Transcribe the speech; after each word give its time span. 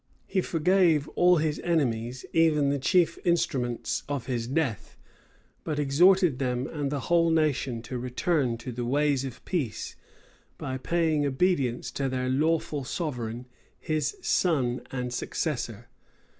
He 0.25 0.41
forgave 0.41 1.07
all 1.09 1.37
his 1.37 1.59
enemies, 1.59 2.25
even 2.33 2.71
the 2.71 2.79
chief 2.79 3.19
instruments 3.23 4.01
of 4.09 4.25
his 4.25 4.47
death; 4.47 4.97
but 5.63 5.77
exhorted 5.77 6.39
them 6.39 6.65
and 6.65 6.91
the 6.91 7.01
whole 7.01 7.29
nation 7.29 7.83
to 7.83 7.99
return 7.99 8.57
to 8.57 8.71
the 8.71 8.83
ways 8.83 9.23
of 9.25 9.45
peace, 9.45 9.95
by 10.57 10.79
paying 10.79 11.23
obedience 11.23 11.91
to 11.91 12.09
their 12.09 12.29
lawful 12.29 12.83
sovereign, 12.83 13.45
his 13.79 14.17
son 14.23 14.81
and 14.91 15.13
successor. 15.13 15.87